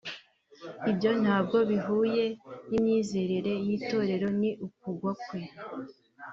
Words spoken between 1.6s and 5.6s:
bihuye n’imyizerere y’itorero ni ukugwa kwe